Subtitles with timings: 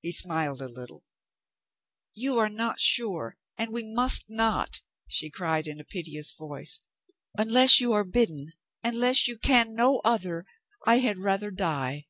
[0.00, 1.04] He smiled a little.
[2.14, 6.80] "You are not sure and we must not," she cried in a piteous voice.
[7.36, 10.46] "Unless you are bidden, unless you can no other,
[10.86, 12.06] I had rather die."